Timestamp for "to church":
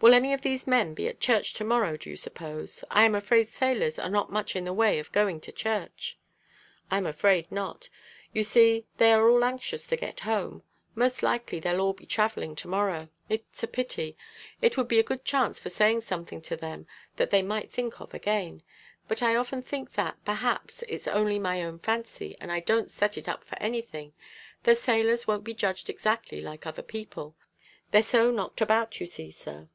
5.40-6.18